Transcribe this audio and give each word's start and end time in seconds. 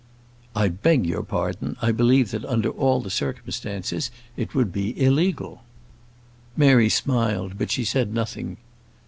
"I 0.55 0.67
beg 0.69 1.05
your 1.05 1.21
pardon; 1.21 1.77
I 1.79 1.91
believe 1.91 2.31
that 2.31 2.43
under 2.45 2.69
all 2.71 3.01
the 3.01 3.11
circumstances 3.11 4.09
it 4.35 4.55
would 4.55 4.73
be 4.73 4.99
illegal." 4.99 5.61
Mary 6.57 6.89
smiled; 6.89 7.55
but 7.59 7.69
she 7.69 7.85
said 7.85 8.11
nothing. 8.11 8.57